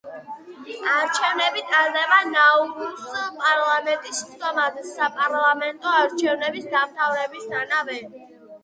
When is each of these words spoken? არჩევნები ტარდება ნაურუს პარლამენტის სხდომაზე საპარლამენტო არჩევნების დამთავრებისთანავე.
არჩევნები 0.93 1.61
ტარდება 1.73 2.17
ნაურუს 2.31 3.05
პარლამენტის 3.43 4.23
სხდომაზე 4.25 4.87
საპარლამენტო 4.97 5.95
არჩევნების 6.03 6.69
დამთავრებისთანავე. 6.77 8.03